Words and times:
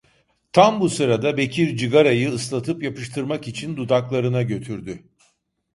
Tam 0.53 0.79
bu 0.79 0.89
sırada 0.89 1.37
Bekir 1.37 1.77
cıgarayı, 1.77 2.31
ıslatıp 2.31 2.83
yapıştırmak 2.83 3.47
için, 3.47 3.77
dudaklarına 3.77 4.41
götürdü. 4.41 5.03